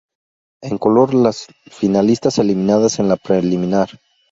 En 0.63 0.79
color 0.79 1.13
las 1.13 1.45
finalistas 1.69 2.39
eliminadas 2.39 2.97
en 2.97 3.07
la 3.07 3.17
preliminar. 3.17 3.87